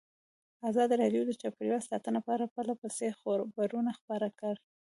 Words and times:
ازادي 0.69 0.95
راډیو 1.03 1.21
د 1.25 1.31
چاپیریال 1.41 1.81
ساتنه 1.89 2.19
په 2.25 2.31
اړه 2.35 2.51
پرله 2.53 2.75
پسې 2.81 3.07
خبرونه 3.19 3.91
خپاره 3.99 4.27
کړي. 4.39 4.61